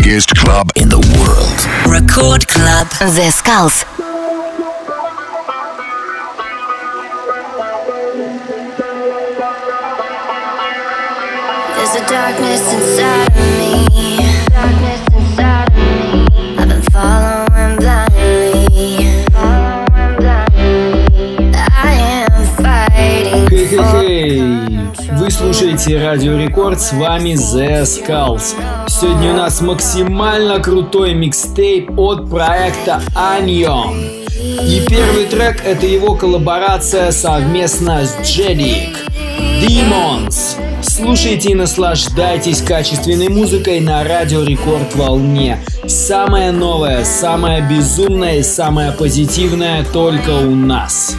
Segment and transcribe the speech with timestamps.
[0.00, 1.92] biggest club in the world.
[1.92, 2.88] Record Club.
[3.00, 3.84] The Skulls.
[11.74, 13.47] There's a darkness inside
[25.88, 28.54] слушаете Радио Рекорд, с вами The Skulls.
[28.88, 34.26] Сегодня у нас максимально крутой микстейп от проекта Anion.
[34.66, 38.98] И первый трек это его коллаборация совместно с Джедик.
[39.62, 40.56] Demons.
[40.82, 45.58] Слушайте и наслаждайтесь качественной музыкой на Радио Рекорд волне.
[45.86, 51.16] Самое новое, самое безумное и самое позитивное только у нас.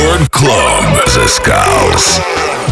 [0.00, 0.96] Record Club.
[1.12, 2.20] The Skulls.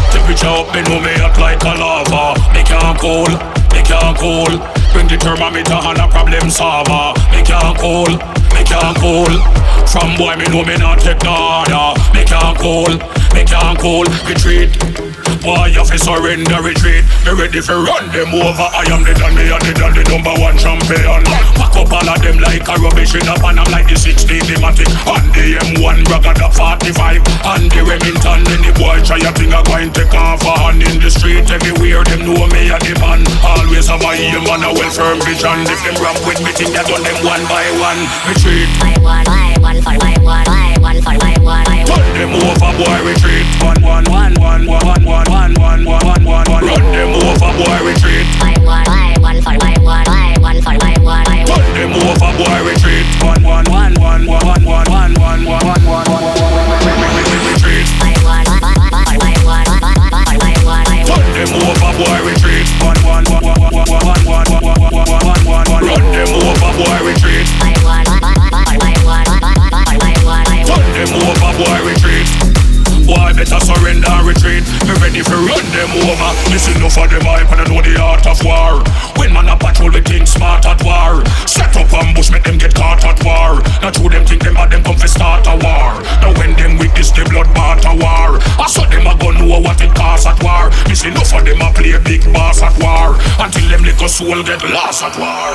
[0.09, 2.33] Temperature up, me know me hot like a lava.
[2.53, 3.29] Me can't cool,
[3.69, 4.49] me can't cool.
[4.93, 7.13] Bring the thermometer and a problem solver.
[7.29, 8.09] Me can't cool,
[8.57, 9.29] me can't cool.
[9.85, 11.93] From boy me know me not take no order.
[12.17, 12.97] Me can't cool,
[13.35, 14.05] me can't cool.
[14.25, 15.08] Retreat.
[15.39, 17.07] Boy, you fi surrender, retreat.
[17.23, 18.67] Me ready for run them over.
[18.75, 21.23] I am the dan, me and the dan, the number one champion.
[21.55, 23.55] Pack up all of them like a rubbish in a pan.
[23.55, 27.23] I'm like the 16 Matic and the M1 Bragga the 45
[27.55, 28.43] and the Remington.
[28.51, 31.07] Then the boy try a thing a go and take off a hand in the
[31.07, 32.03] street everywhere.
[32.03, 33.23] Them know me a the man.
[33.39, 35.63] Always have a aim and a well firm vision.
[35.71, 38.01] If them rap with me, think I done them one by one.
[38.27, 38.67] Retreat.
[38.83, 41.89] I want, I want, for I want, I want, for I I want.
[41.89, 43.47] Run them over, boy, retreat.
[43.63, 46.65] One, one, one, one, one, one, one, one, one, one, one, one, one.
[46.65, 48.25] Run them over, boy, retreat.
[48.41, 52.31] I want, I want, for I want, I want, for I want, Run them over,
[52.33, 53.05] boy, retreat.
[53.21, 56.29] One, one, one, one, one, one, one, one, one, one, one, one, one.
[57.49, 57.85] Retreat.
[61.09, 62.67] Run them over, boy, retreat.
[62.81, 65.83] One, one, one, one, one, one, one, one, one, one, one, one, one, one.
[65.85, 66.71] Run them over,
[71.57, 72.48] boy, retreat.
[73.15, 75.69] I better surrender I want, I want, I want.
[75.73, 76.31] them over.
[76.51, 78.83] Listen enough of them hype and I know the art of war.
[79.17, 81.23] When man a patrol, we think smart at war.
[81.47, 83.61] Set up ambush, make them get caught at war.
[83.81, 86.01] Not true, them think them had them come for start a war.
[86.21, 87.49] Now when them witness the blood
[87.85, 88.37] a war.
[88.59, 90.69] I saw them a go know what it costs at war.
[90.89, 93.15] Listen enough of them a play big boss at war.
[93.39, 95.53] Until them little soul get lost at war.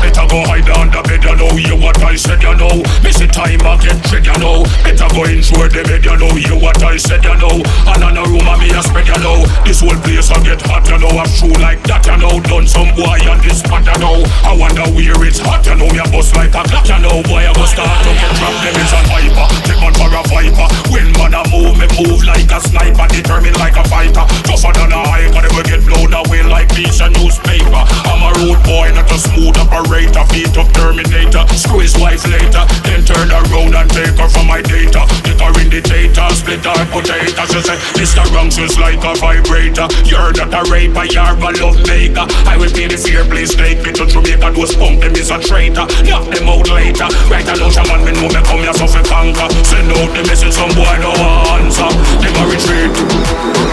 [0.00, 1.50] Better go hide under bed, you know.
[1.58, 2.82] Hear what I said, you know.
[3.02, 4.64] Miss it time I get tread, you know.
[4.86, 6.30] Better go insure the bed, you know.
[6.34, 7.60] Hear what I said, you know.
[7.92, 9.44] And on a I me a spread, you know.
[9.66, 11.12] This whole place I get hot, you know.
[11.12, 12.40] I'm true like that, you know.
[12.48, 14.24] Done some boy on this spot, you know.
[14.46, 15.90] I wonder where it's hot, you know.
[15.92, 17.20] Me a bust like a clock, you know.
[17.28, 19.46] Boy, I go start to get trapped, them is a hyper.
[19.68, 20.68] Take man for a viper.
[20.88, 23.06] When man a move, me move like a sniper.
[23.10, 24.24] Determined like a fighter.
[24.48, 27.82] Tougher than a hiker, they will get blown away like piece of newspaper.
[28.08, 30.24] I'm a road boy, not a smooth operator.
[30.30, 32.64] Beat up Terminator, screw his wife later.
[32.86, 35.04] Then turn around and take her from my data.
[35.26, 37.42] Take her in the data, split her potato.
[37.50, 38.24] She say, Mr.
[38.34, 39.88] Rungs is like a vibrator.
[40.04, 42.26] You're not a raper, you're a love maker.
[42.46, 44.52] I will be the fear, please take me to Jamaica.
[44.54, 45.86] Those punk them is a traitor.
[46.06, 47.08] Knock them out later.
[47.26, 49.48] Right along, shaman, me know me come here so fi conquer.
[49.66, 51.12] Send out the message, some boy no
[51.58, 51.90] answer.
[52.22, 52.94] Them a retreat.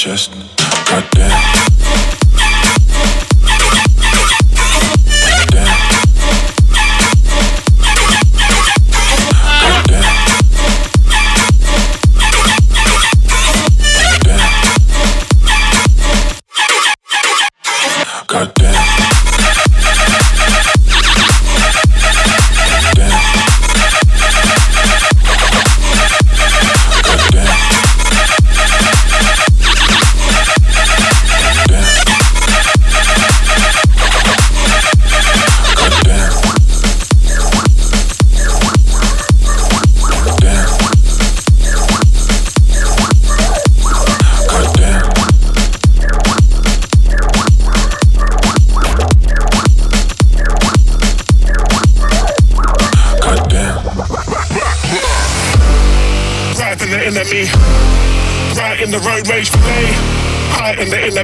[0.00, 0.32] chest.
[0.88, 1.59] Goddamn.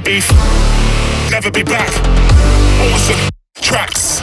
[0.06, 0.30] Beef.
[1.34, 1.90] Never be back.
[2.78, 3.18] Awesome
[3.58, 4.22] tracks.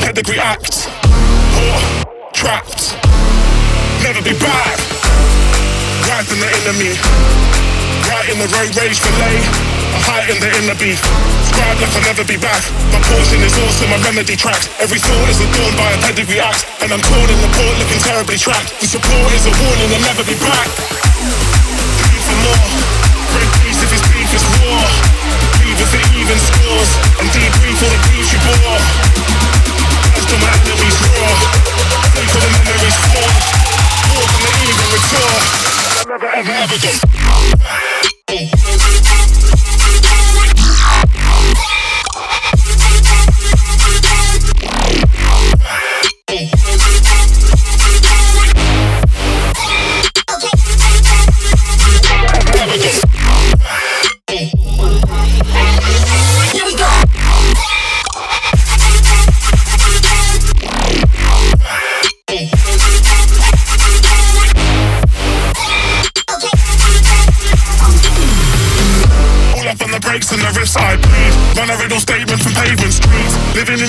[0.00, 0.88] Pedigree act.
[1.52, 1.76] Poor.
[2.32, 2.96] Trapped.
[4.00, 4.80] Never be back.
[6.20, 6.92] In the enemy.
[8.08, 9.40] Right in the road rage fillet.
[10.04, 11.00] High in the inner beef.
[11.48, 12.60] Scribe like I'll never be back.
[12.92, 14.68] My portion is also my remedy tracks.
[14.80, 16.64] Every thought is adorned by a pedigree act.
[16.80, 18.80] And I'm torn in the port looking terribly trapped.
[18.80, 20.68] The support is a warning I'll never be back.
[22.08, 22.79] Need for more.
[26.30, 26.90] Even scores.
[27.18, 28.78] And debrief all the griefs you bore.
[30.14, 31.34] As my enemies roar.
[32.14, 33.42] Think for the memories formed.
[34.14, 35.42] War from the even retort.
[35.98, 36.78] I'll never ever ever
[38.46, 38.59] go.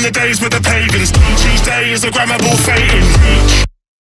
[0.01, 1.13] The days with the pagans.
[1.53, 3.05] Each day is a grammable fate in.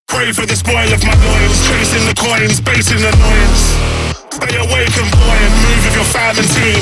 [0.07, 3.63] Pray for the spoil of my loins, chasing the coins, baiting annoyance.
[4.31, 6.81] Stay awake and buoyant, move with your fam and team.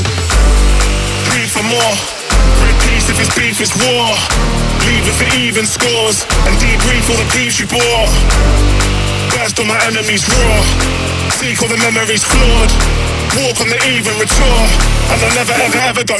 [1.34, 1.94] Breathe for more.
[2.62, 4.14] Break peace if it's beef, it's war.
[4.86, 8.97] Leave it even scores, and debrief all the beefs you bore.
[9.30, 10.62] Burst on my enemies raw.
[11.30, 12.72] Seek all the memories flawed.
[13.36, 14.60] Walk on the even retour,
[15.12, 16.18] and I'll never ever ever go.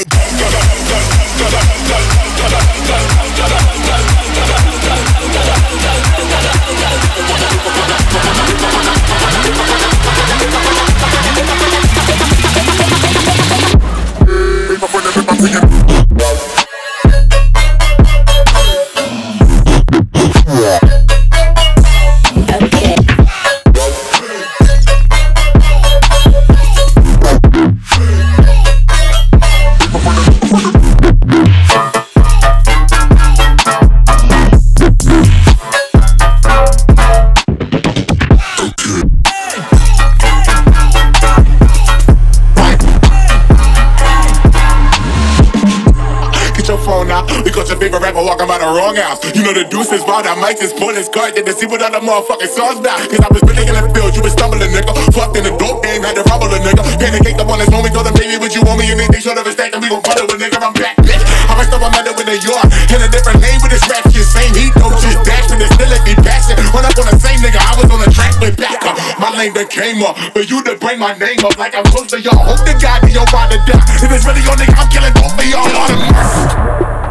[48.78, 49.20] Wrong house.
[49.34, 51.66] You know the deuce is wild, I might just pull his card, then to see
[51.66, 53.02] what other motherfucking songs about.
[53.10, 54.94] Cause I was really in the field, you was stumbling, nigga.
[55.12, 56.80] Fucked in the dope game, had to rumble a nigga.
[56.96, 58.88] Pancaked up on his homie, told baby, would you want me?
[58.88, 61.20] Anything short of a stack, and we gon' follow a nigga, I'm back, bitch.
[61.50, 62.64] I messed up, I met up in New York.
[62.94, 65.74] In a different name with this rap shit, same heat, no just dash, but it's
[65.74, 66.56] still if he passing.
[66.72, 68.96] Run up on the same nigga, I was on the track with back up.
[69.18, 72.08] My lane that came up, for you to bring my name up like I'm close
[72.14, 72.38] to y'all.
[72.38, 73.82] Hope the God be your ride to die.
[74.00, 77.07] If it's really your nigga, I'm killing both of y'all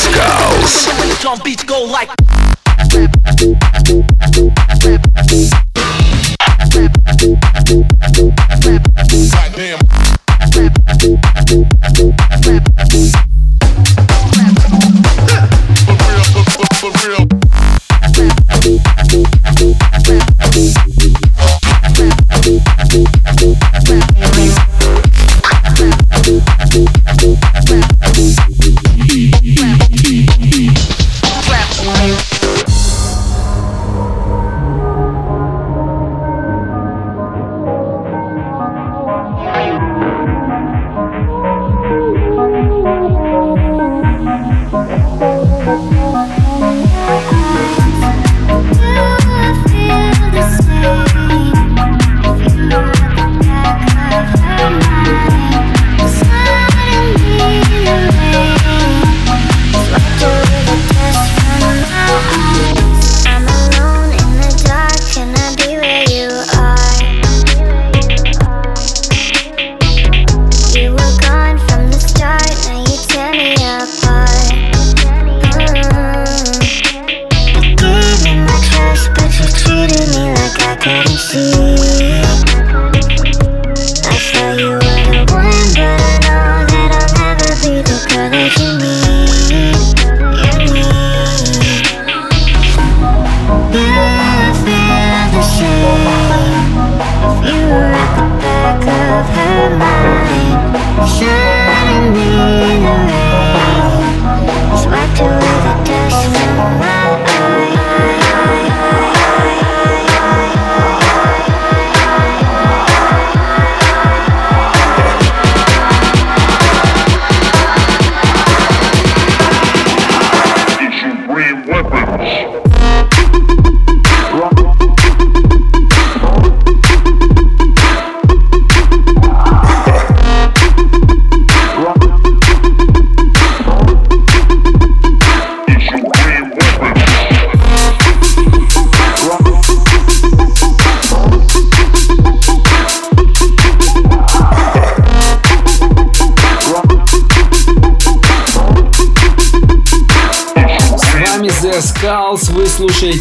[0.00, 1.20] skulls.
[1.20, 2.10] Drum beats go like.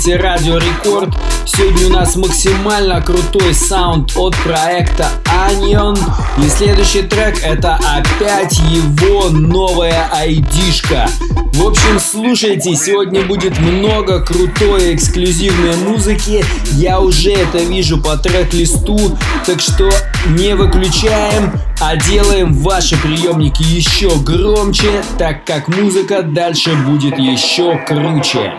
[0.10, 1.16] Слушаете Радио Рекорд.
[1.46, 5.98] Сегодня у нас максимально крутой саунд от проекта Anion.
[6.44, 11.08] И следующий трек это опять его новая айдишка.
[11.54, 16.44] В общем, слушайте, сегодня будет много крутой эксклюзивной музыки.
[16.74, 18.98] Я уже это вижу по трек-листу,
[19.46, 19.90] так что
[20.28, 21.52] не выключаем,
[21.82, 28.54] а делаем ваши приемники еще громче, так как музыка дальше будет еще круче.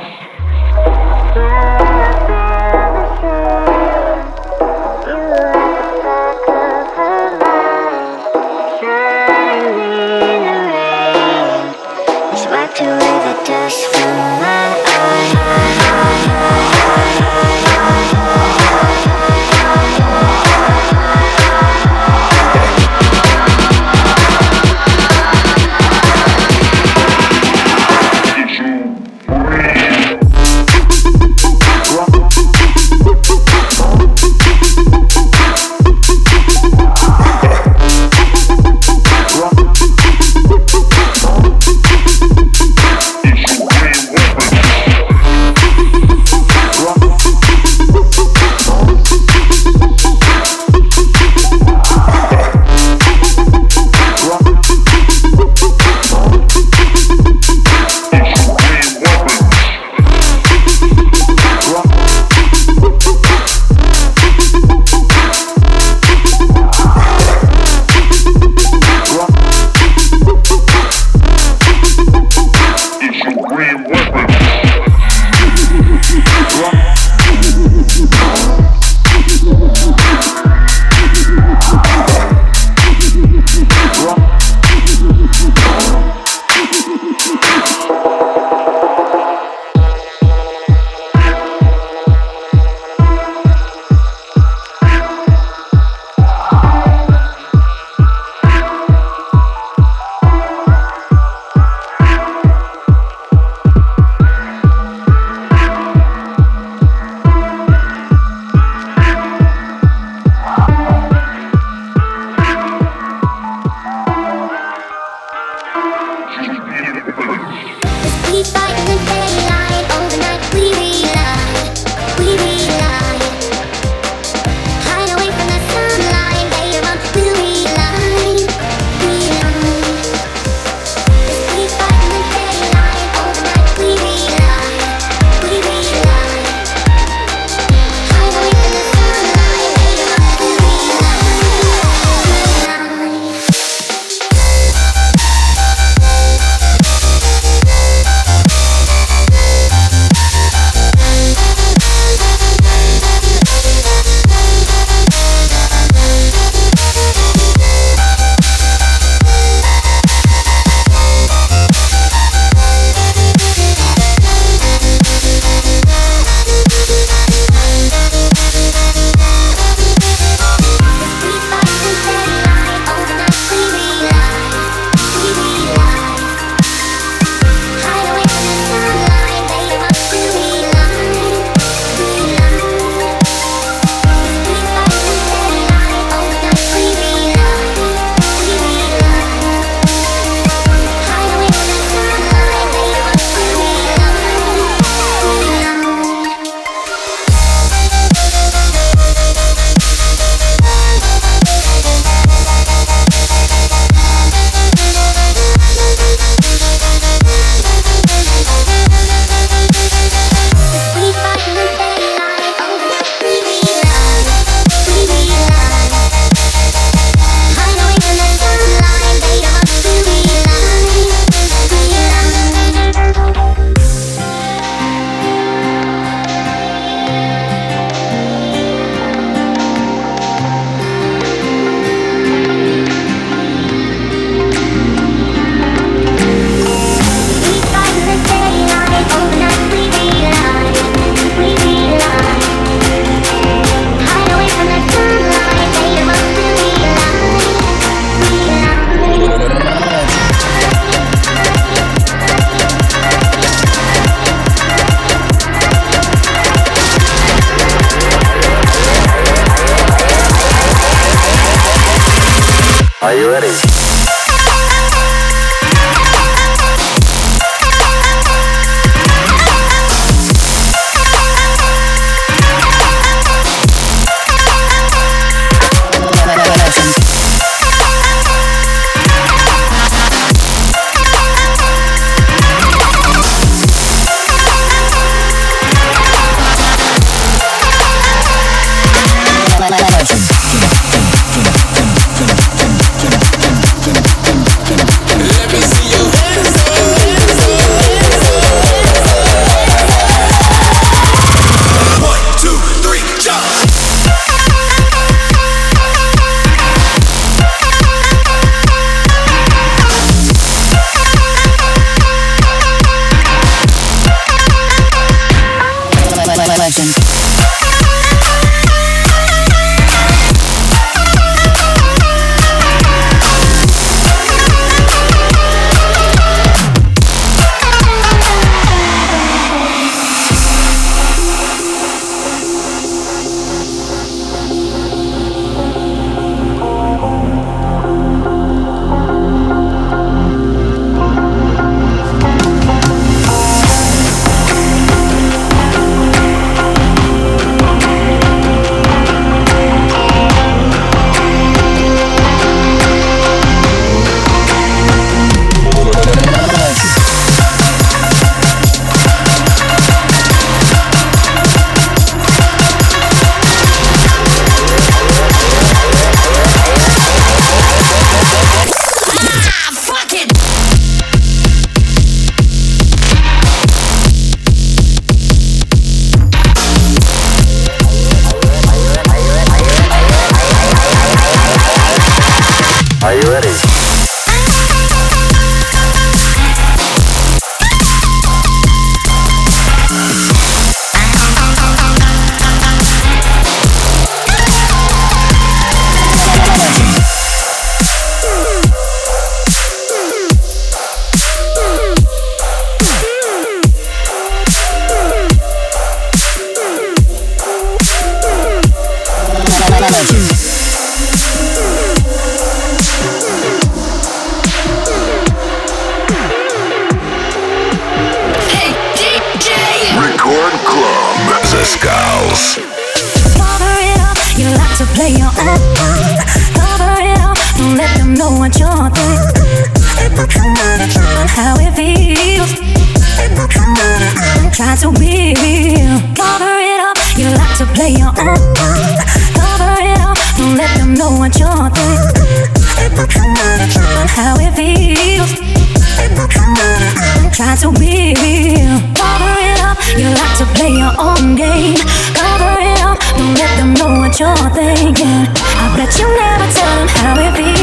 [450.40, 451.76] To play your own game.
[452.16, 455.26] Cover it up, don't let them know what you're thinking.
[455.36, 457.59] I bet you never tell them how it feels.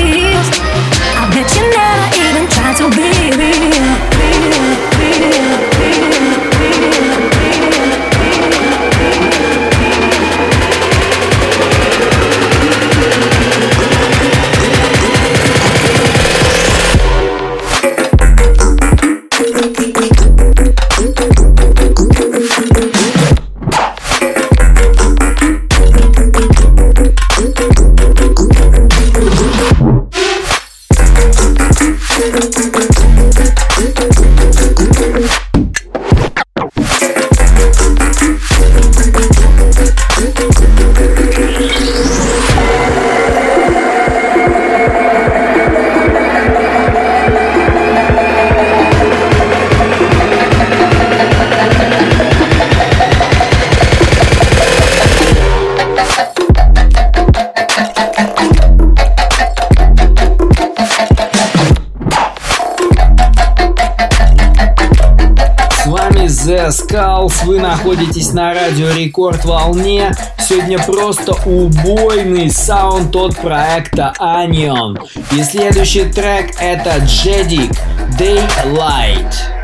[67.43, 70.13] Вы находитесь на радио Рекорд волне.
[70.39, 74.97] Сегодня просто убойный саунд от проекта Anion.
[75.31, 77.77] И следующий трек это Jedic
[78.17, 79.56] Daylight.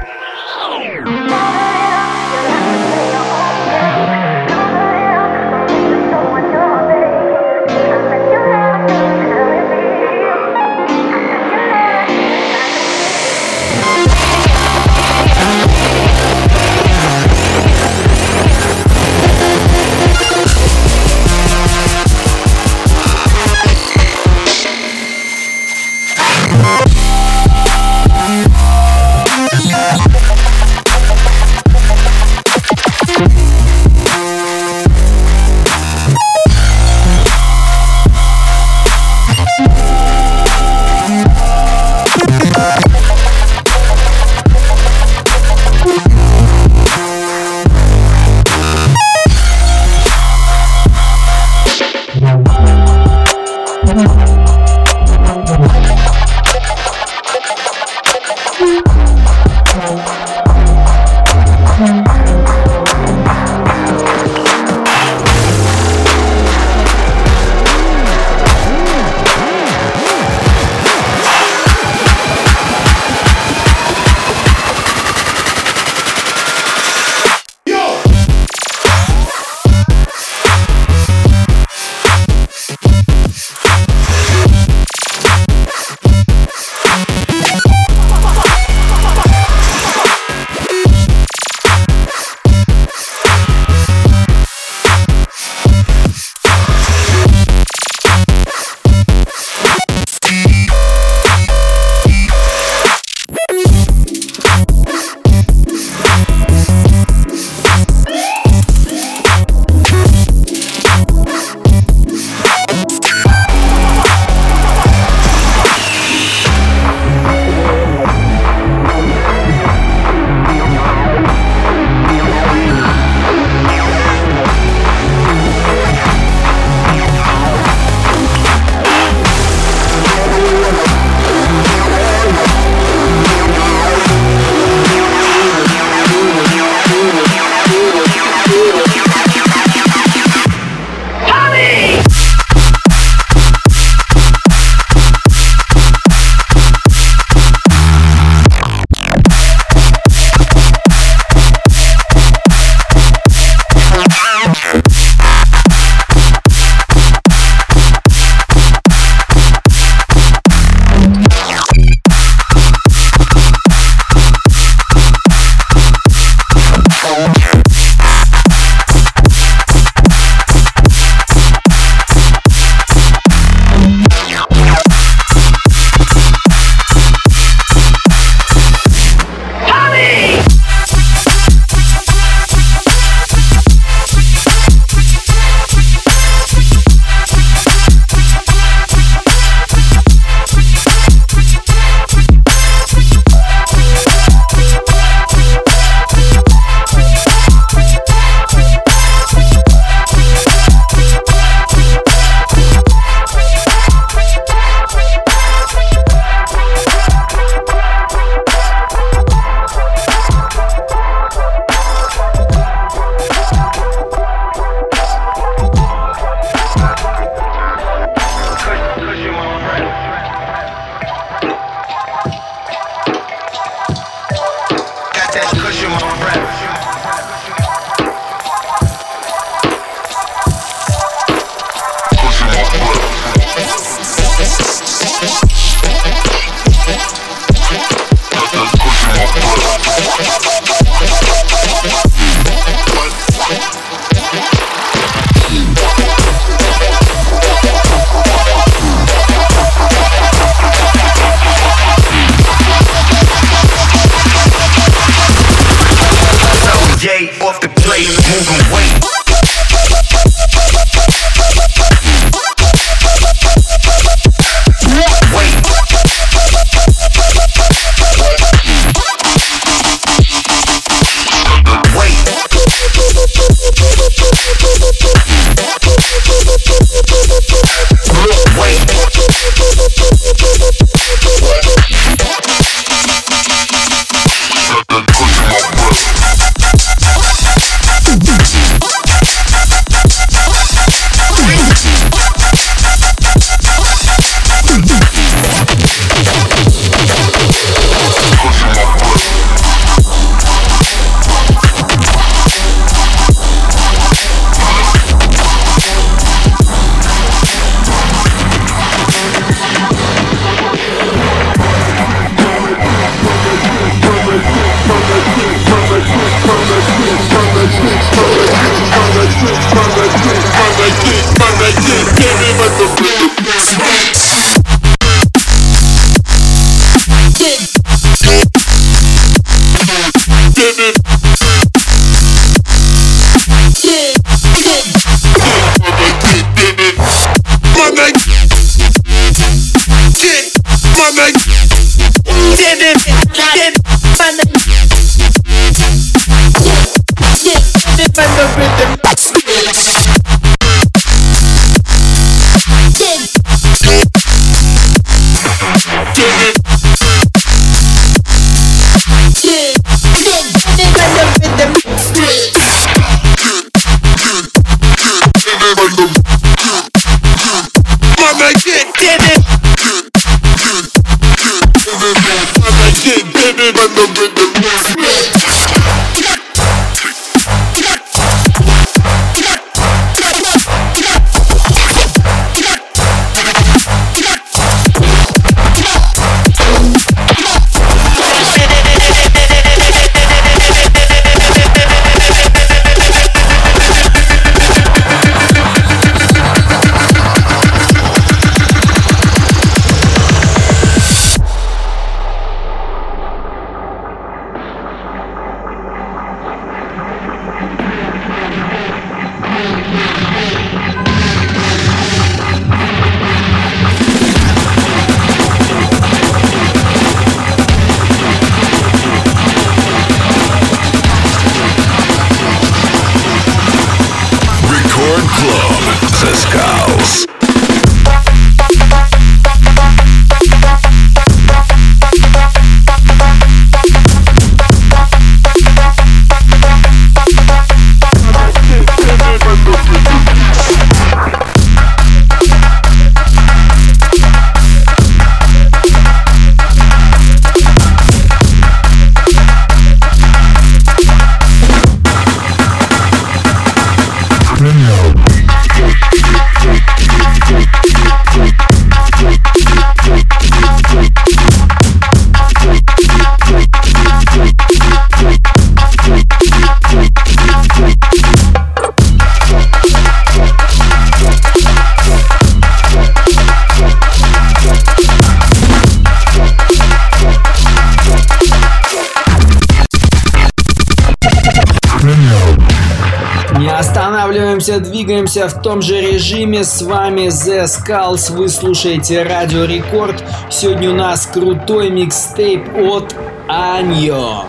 [484.64, 486.64] двигаемся, двигаемся в том же режиме.
[486.64, 488.32] С вами The Skulls.
[488.32, 490.24] Вы слушаете Радио Рекорд.
[490.50, 493.14] Сегодня у нас крутой микстейп от
[493.50, 494.46] Аньо.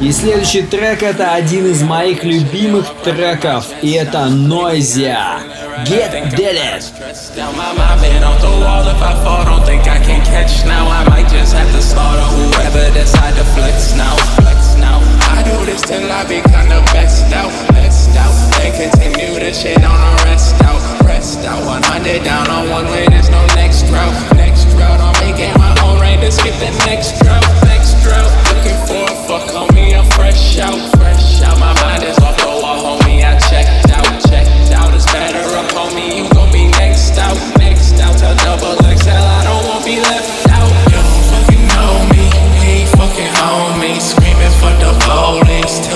[0.00, 3.66] И следующий трек это один из моих любимых треков.
[3.82, 5.38] И это Noisia.
[5.86, 6.56] Get Dead.
[6.56, 6.82] it.
[15.52, 18.32] Do this till I become the best out, best out.
[18.56, 21.60] Then continue the shit on a rest out, rest out.
[21.64, 25.00] 100 down on one way, there's no next route, next route.
[25.00, 28.32] I'm making my own rain to skip the next route, next route.
[28.52, 31.58] Looking for a fuck on me, I'm fresh out, fresh out.
[31.60, 31.91] My mind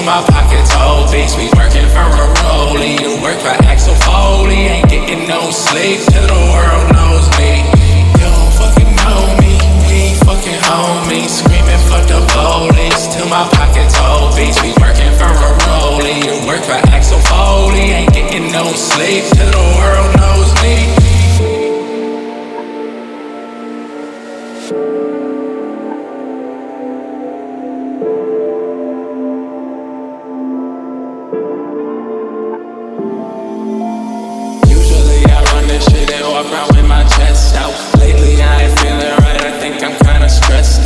[0.06, 1.36] my pockets obese.
[1.36, 4.70] We working for a rollie, you work for Axel Foley.
[4.70, 7.66] Ain't getting no sleep till the world knows me.
[8.14, 9.58] You don't fucking know me,
[9.90, 11.42] we fucking homies.
[11.42, 14.62] Screaming for the police till my pockets obese.
[14.62, 17.90] We working for a rollie, you work for Axel Foley.
[17.90, 21.05] Ain't getting no sleep till the world knows me.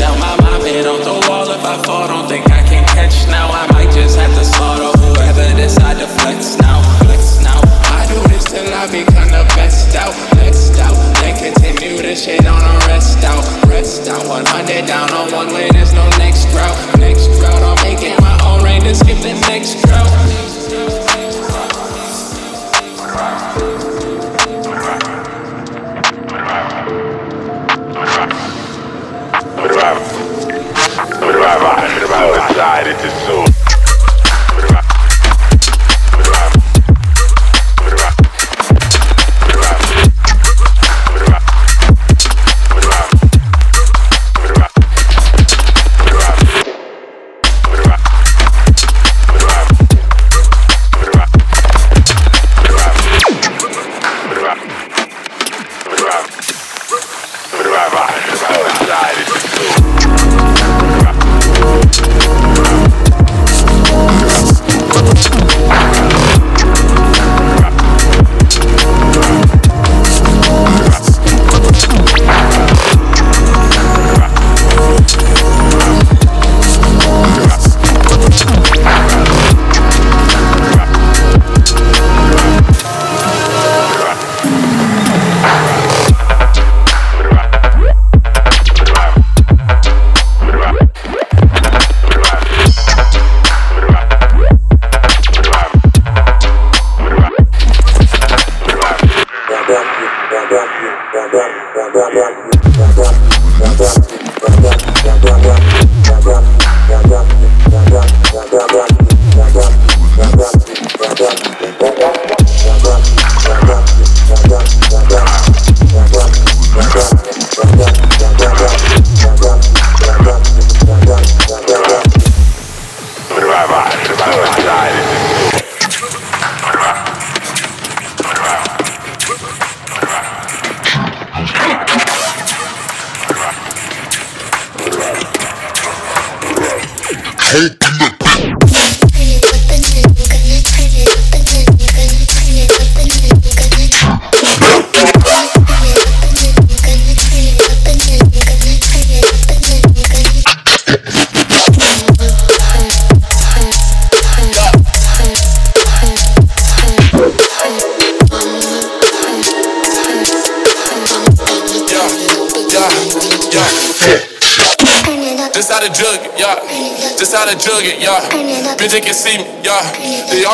[0.00, 0.18] Drive
[3.98, 4.76] outside into soul.
[4.76, 4.99] Drive.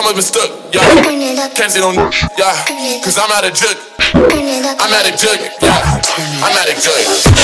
[0.07, 1.50] I'ma be stuck, yeah.
[1.57, 3.02] Can't sit on, yeah.
[3.02, 3.76] Cause I'm out of jug.
[4.14, 6.00] I'm out of jug, yeah.
[6.44, 7.36] I'm out of jug.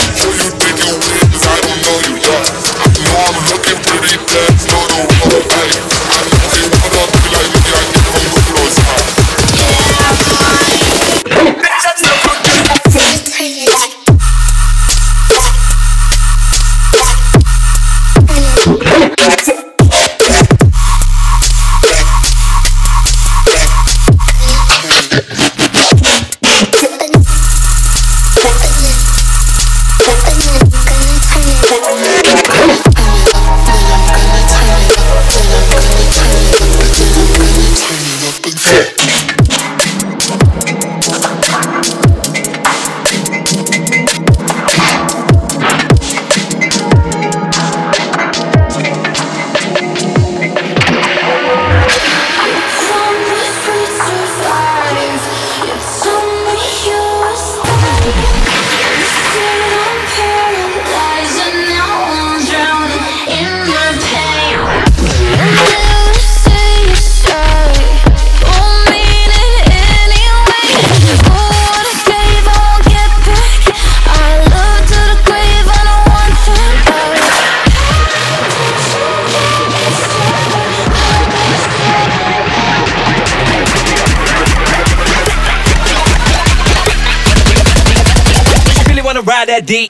[89.63, 89.89] melody.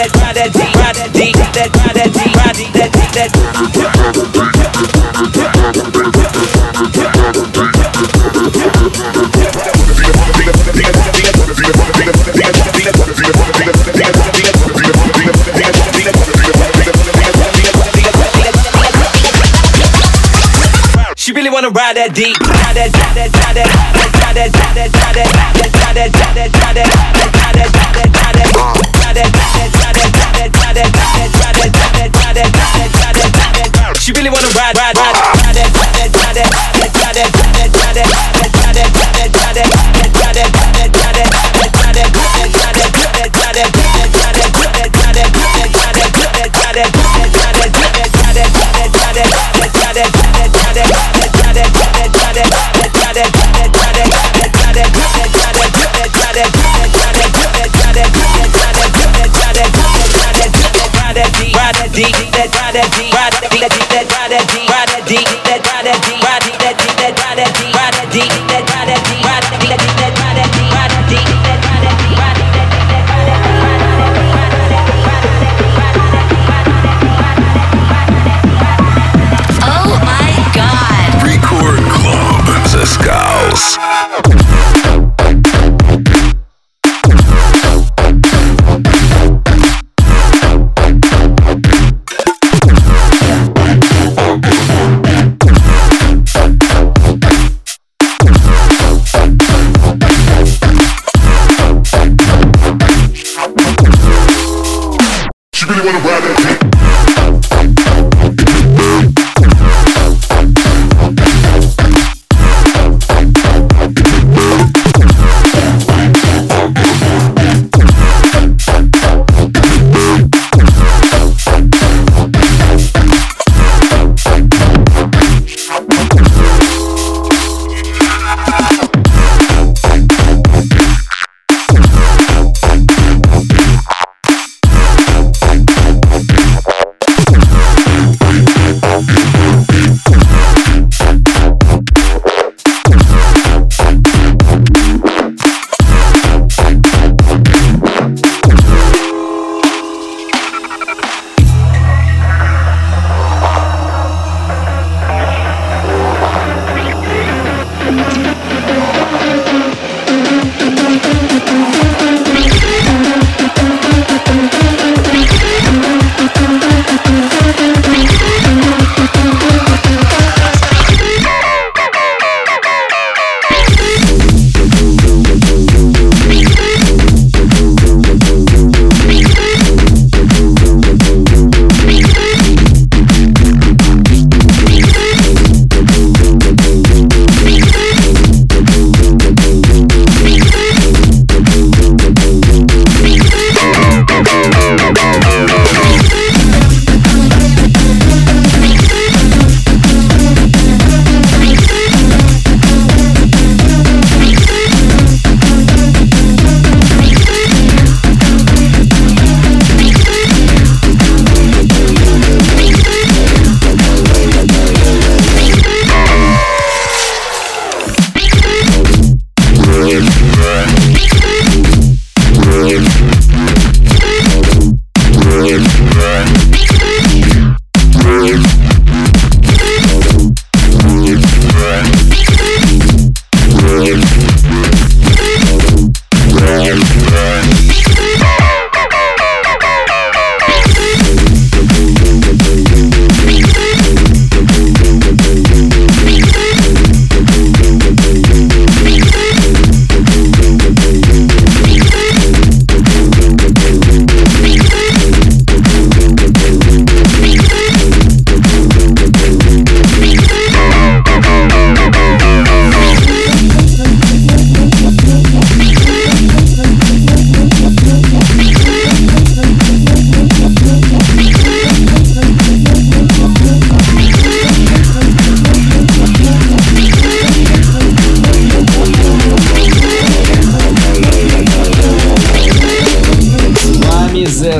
[0.00, 2.69] that, ride that, ride that, ride that, ride that, ride that,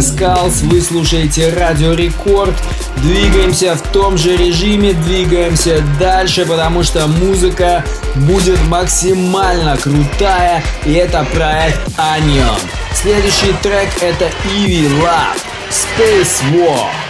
[0.01, 2.55] The Skulls, вы слушаете Радио Рекорд.
[3.03, 7.85] Двигаемся в том же режиме, двигаемся дальше, потому что музыка
[8.15, 12.59] будет максимально крутая, и это проект Anion.
[12.95, 15.37] Следующий трек это Ivy Love,
[15.69, 17.10] Space War.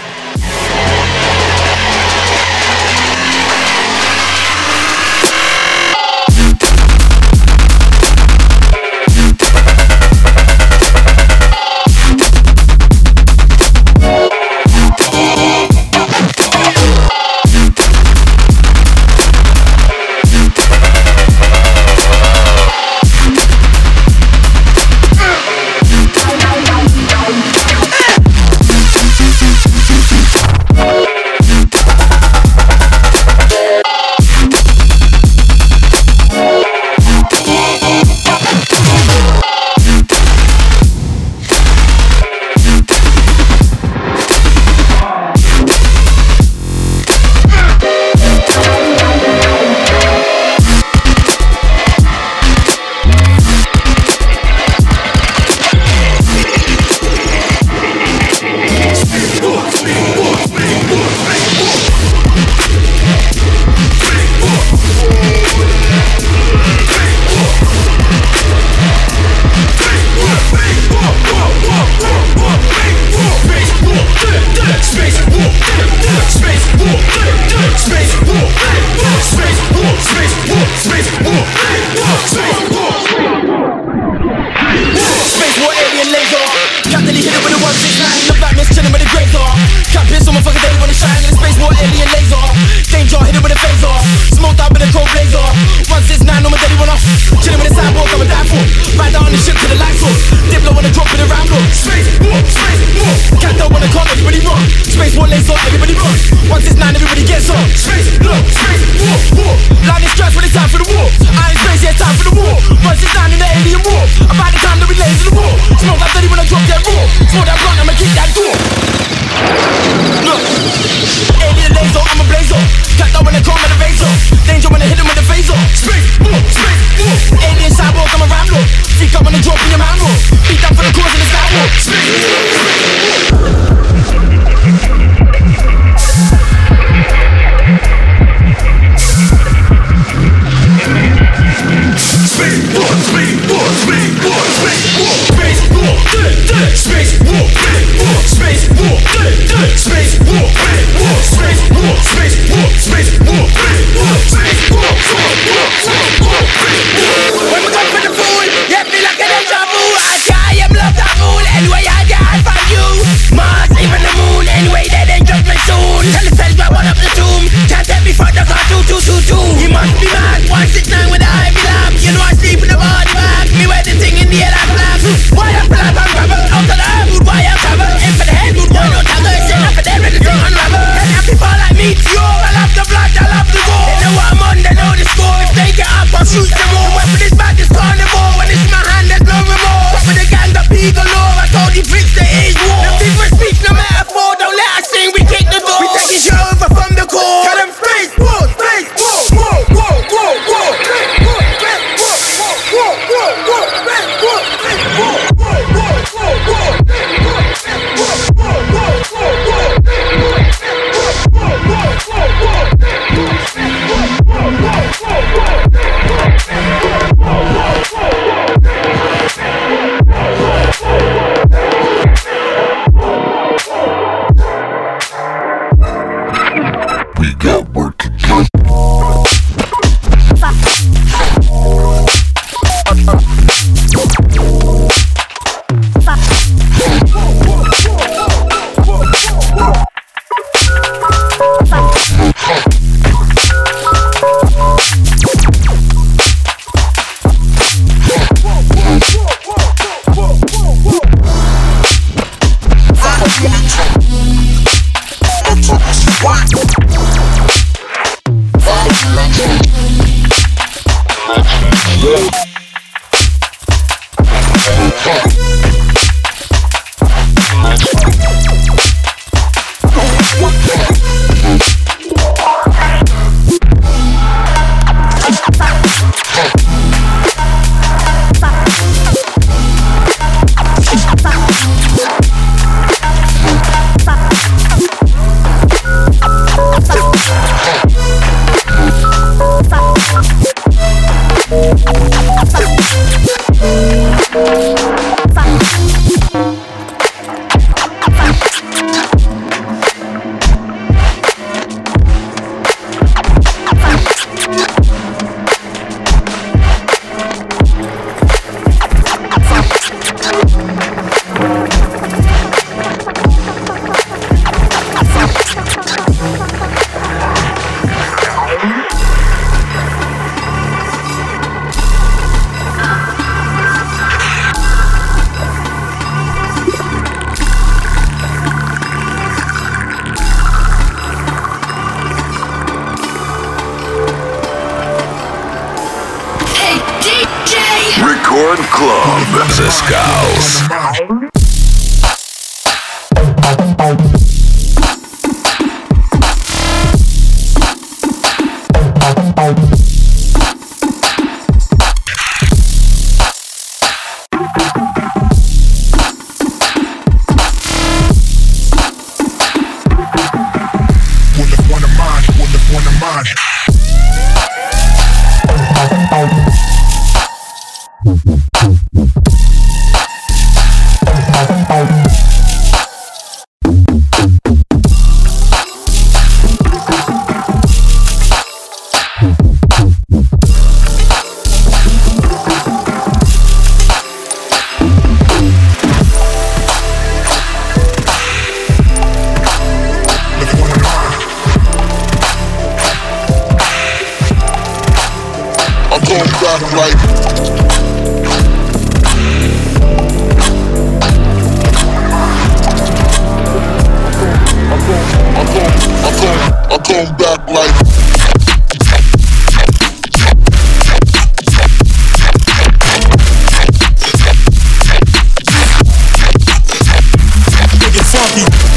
[418.40, 418.69] Get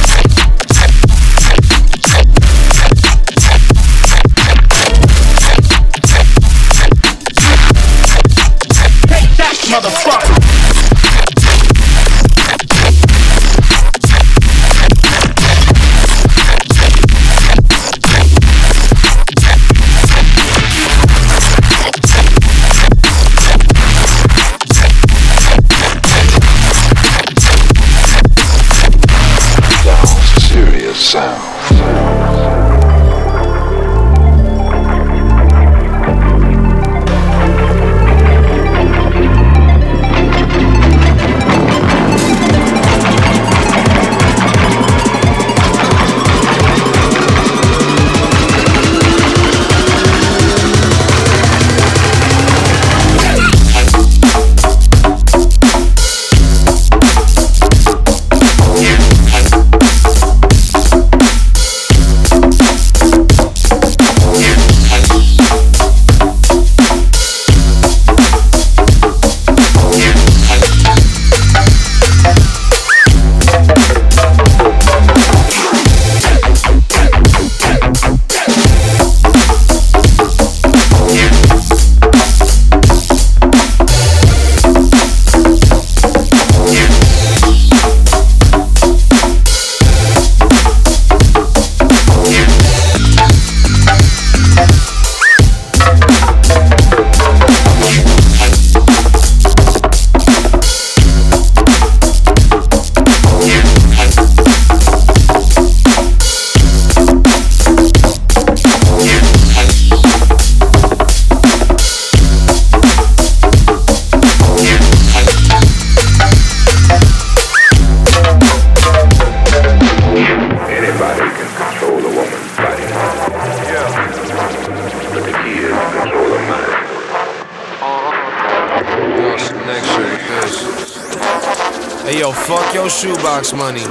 [132.84, 133.86] your shoebox money.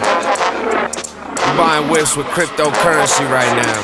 [1.56, 3.80] Buying whips with cryptocurrency right now.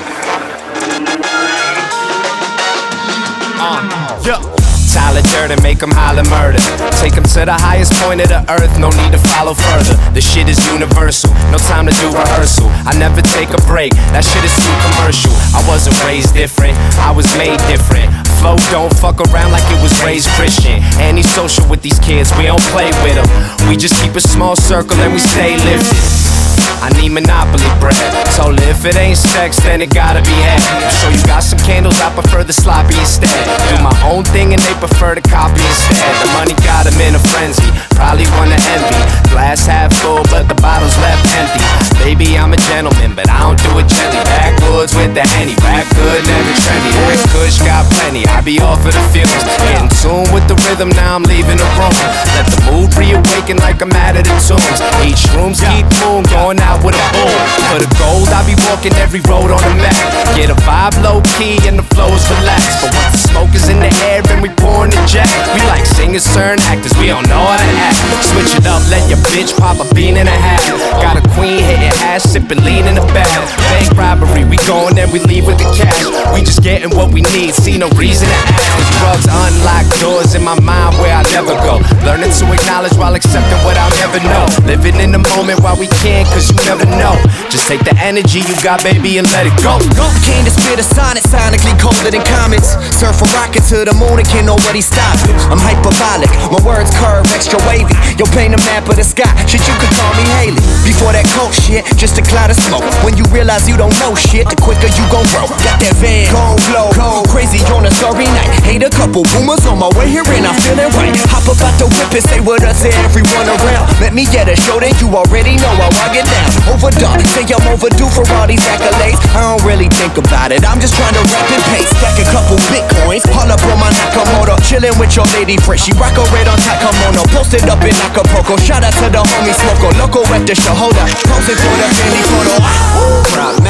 [3.57, 4.59] Uh, yeah.
[4.93, 6.61] Tyler Durden, make them holler murder.
[7.01, 9.97] Take them to the highest point of the earth, no need to follow further.
[10.13, 12.69] The shit is universal, no time to do rehearsal.
[12.85, 15.33] I never take a break, that shit is too commercial.
[15.57, 18.13] I wasn't raised different, I was made different.
[18.41, 20.83] Flow don't fuck around like it was raised Christian.
[21.01, 23.29] Antisocial with these kids, we don't play with them.
[23.69, 26.38] We just keep a small circle and we stay lifted.
[26.81, 27.99] I need Monopoly bread.
[28.39, 30.63] Told if it ain't sex, then it gotta be head.
[31.03, 33.33] I'm you got some candles, I prefer the sloppy instead.
[33.69, 36.15] Do my own thing and they prefer to copy instead.
[36.23, 37.67] The money got them in a frenzy,
[37.99, 39.03] probably wanna envy.
[39.35, 41.61] Glass half full, but the bottle's left empty.
[41.99, 44.23] Baby, I'm a gentleman, but I don't do it gently.
[44.25, 46.91] Backwoods with the henny, back good, never trendy.
[47.11, 49.35] That kush got plenty, I be off of the fumes.
[49.67, 51.93] Get in tune with the rhythm, now I'm leaving the room.
[52.39, 54.81] Let the mood reawaken like I'm out of the tombs.
[55.05, 57.37] Each room's keep moon, going out with a boom.
[57.69, 59.93] For the gold, I be walking every road on the map.
[60.33, 62.81] Get a vibe low key and the flows relaxed.
[62.81, 65.85] But once the smoke is in the air and we pouring the jack, we like
[65.85, 68.01] singers, certain actors, we don't know how to act.
[68.25, 70.65] Switch it up, let your bitch pop a bean and a half.
[71.05, 73.29] Got a queen hitting ass, sipping lean in the bath.
[73.69, 76.09] Bank robbery, we going and we leave with the cash.
[76.33, 78.41] We just getting what we need, see no reason to.
[78.79, 81.83] The drugs unlock doors in my mind where I never go.
[82.07, 84.47] Learning to acknowledge while accepting what I'll never know.
[84.65, 87.19] Living in the moment while we can, cause you never know.
[87.51, 89.83] Just take the energy you got, baby, and let it go.
[90.23, 92.79] Came to spit a sonnet, sonically colder than comets.
[92.95, 95.35] Surf a rocket to the moon and can't nobody stop it.
[95.51, 97.91] I'm hyperbolic, my words curve extra wavy.
[98.15, 100.63] Yo, paint a map of the sky, shit, you could call me Haley.
[100.87, 102.87] Before that cold shit, just a cloud of smoke.
[103.03, 105.51] When you realize you don't know shit, the quicker you gon' grow.
[105.67, 108.51] Got that van, cold flow, go crazy on a sorry night.
[108.63, 111.11] Hate a couple rumors on my way here and I'm feeling right.
[111.35, 113.91] Hop up out the whip and say what up to everyone around.
[113.99, 116.49] Let me get a show, then you already know how I get down.
[116.69, 119.21] Overdone, say I'm overdue for all these accolades.
[119.33, 121.89] I don't really think about it, I'm just trying to rap and pace.
[121.97, 124.57] Stack a couple bitcoins, haul up on my Nakamoto.
[124.65, 127.25] Chillin' with your lady friend, she rock a red on Takamono.
[127.33, 129.89] Posted up in Acapulco, shout out to the homie Smoko.
[129.97, 131.09] Loco at the show, hold up.
[131.27, 132.57] Posing for the family photo.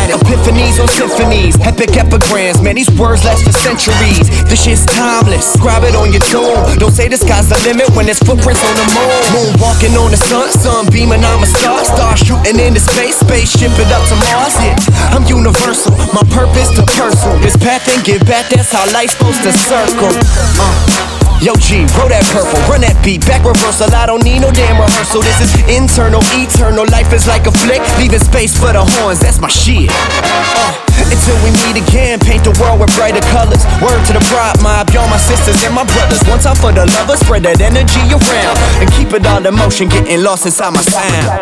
[0.09, 2.61] Epiphanies on symphonies, epic epigrams.
[2.63, 4.25] Man, these words last for centuries.
[4.49, 5.53] This shit's timeless.
[5.53, 6.57] Scribe it on your tomb.
[6.81, 9.21] Don't say the sky's the limit when there's footprints on the moon.
[9.37, 11.85] Moon walking on the sun, sun beaming, I'm a star.
[11.85, 14.55] Star shooting into space, spaceship it up to Mars.
[14.65, 14.77] Yeah,
[15.13, 15.93] I'm universal.
[16.15, 17.39] My purpose to personal.
[17.41, 20.09] This path and give back, that's how life's supposed to circle.
[20.57, 21.18] Uh.
[21.39, 23.87] Yo G, roll that purple, run that beat, back reversal.
[23.95, 25.23] I don't need no damn rehearsal.
[25.23, 26.83] This is internal, eternal.
[26.91, 29.23] Life is like a flick, leaving space for the horns.
[29.23, 29.87] That's my shit.
[29.87, 33.63] Uh, until we meet again, paint the world with brighter colors.
[33.79, 36.19] Word to the pride mob, y'all my sisters and my brothers.
[36.27, 39.87] One time for the lovers, spread that energy around and keep it all in motion,
[39.87, 41.39] getting lost inside my sound.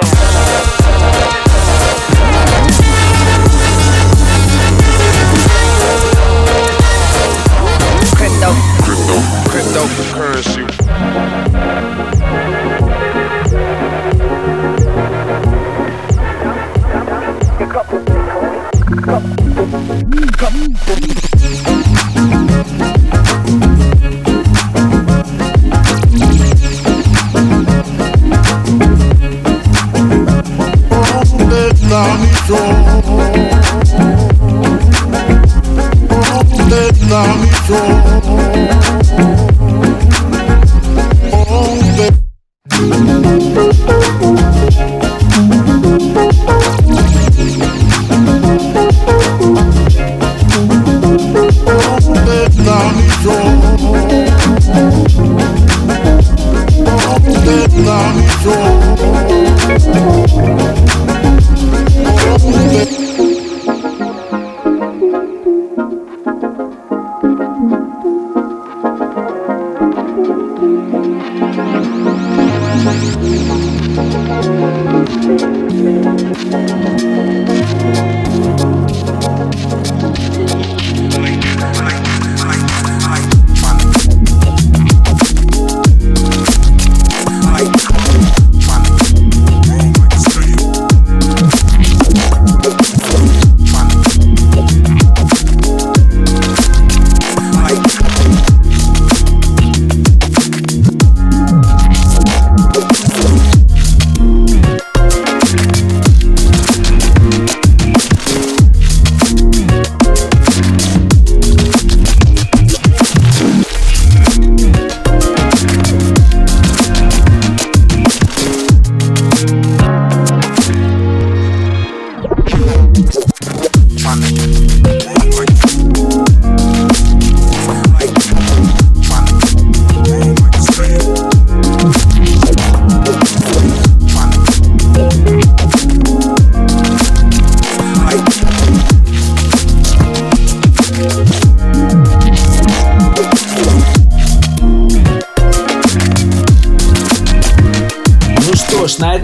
[20.33, 21.14] come, come,
[21.64, 21.86] come.